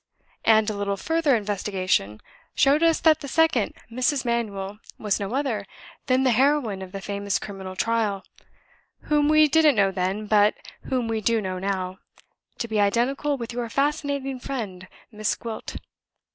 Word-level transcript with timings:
And 0.45 0.67
a 0.67 0.73
little 0.75 0.97
further 0.97 1.35
investigation 1.35 2.21
showed 2.55 2.81
us 2.81 2.99
that 3.01 3.19
the 3.19 3.27
second 3.27 3.75
Mrs. 3.91 4.25
Manuel 4.25 4.79
was 4.97 5.19
no 5.19 5.35
other 5.35 5.63
than 6.07 6.23
the 6.23 6.31
heroine 6.31 6.81
of 6.81 6.91
the 6.91 7.01
famous 7.01 7.37
criminal 7.37 7.75
trial 7.75 8.25
whom 9.01 9.29
we 9.29 9.47
didn't 9.47 9.75
know 9.75 9.91
then, 9.91 10.25
but 10.25 10.55
whom 10.89 11.07
we 11.07 11.21
do 11.21 11.39
know 11.39 11.59
now, 11.59 11.99
to 12.57 12.67
be 12.67 12.79
identical 12.81 13.37
with 13.37 13.53
your 13.53 13.69
fascinating 13.69 14.39
friend, 14.39 14.87
Miss 15.11 15.35
Gwilt." 15.35 15.75